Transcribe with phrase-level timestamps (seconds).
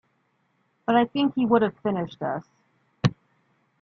[0.87, 2.47] But I think he would've finished us.